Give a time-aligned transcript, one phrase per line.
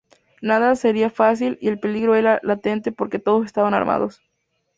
[0.41, 4.23] Nada sería fácil y el peligro era latente porque todos estaban armados.